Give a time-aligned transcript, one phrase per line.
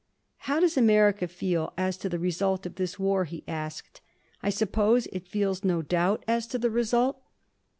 [0.49, 4.01] "How does America feel as to the result of this war?" he asked,
[4.41, 7.21] "I suppose it feels no doubt as to the result."